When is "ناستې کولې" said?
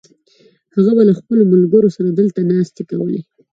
2.51-3.21